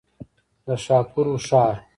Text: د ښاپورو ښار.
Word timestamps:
د 0.65 0.67
ښاپورو 0.83 1.35
ښار. 1.47 1.75